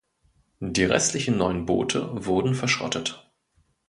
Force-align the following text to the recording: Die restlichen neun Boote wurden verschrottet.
Die 0.65 0.85
restlichen 0.85 1.37
neun 1.37 1.67
Boote 1.67 2.09
wurden 2.25 2.55
verschrottet. 2.55 3.29